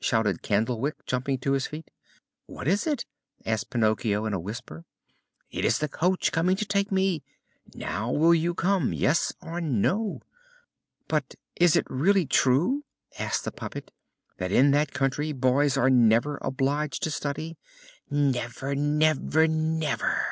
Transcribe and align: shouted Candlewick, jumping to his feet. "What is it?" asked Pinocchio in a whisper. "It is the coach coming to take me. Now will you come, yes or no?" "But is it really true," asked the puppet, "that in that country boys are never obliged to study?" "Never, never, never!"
shouted 0.00 0.40
Candlewick, 0.40 1.04
jumping 1.04 1.36
to 1.36 1.52
his 1.52 1.66
feet. 1.66 1.90
"What 2.46 2.66
is 2.66 2.86
it?" 2.86 3.04
asked 3.44 3.68
Pinocchio 3.68 4.24
in 4.24 4.32
a 4.32 4.40
whisper. 4.40 4.86
"It 5.50 5.66
is 5.66 5.76
the 5.80 5.86
coach 5.86 6.32
coming 6.32 6.56
to 6.56 6.64
take 6.64 6.90
me. 6.90 7.22
Now 7.74 8.10
will 8.10 8.34
you 8.34 8.54
come, 8.54 8.94
yes 8.94 9.34
or 9.42 9.60
no?" 9.60 10.22
"But 11.08 11.34
is 11.56 11.76
it 11.76 11.84
really 11.90 12.24
true," 12.24 12.86
asked 13.18 13.44
the 13.44 13.52
puppet, 13.52 13.92
"that 14.38 14.50
in 14.50 14.70
that 14.70 14.94
country 14.94 15.32
boys 15.32 15.76
are 15.76 15.90
never 15.90 16.38
obliged 16.40 17.02
to 17.02 17.10
study?" 17.10 17.58
"Never, 18.08 18.74
never, 18.74 19.46
never!" 19.46 20.24